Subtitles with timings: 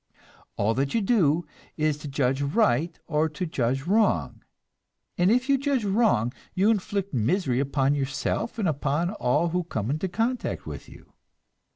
[0.55, 1.45] All that you do
[1.77, 4.41] is to judge right or to judge wrong;
[5.15, 9.91] and if you judge wrong, you inflict misery upon yourself and upon all who come
[9.91, 11.13] into contact with you.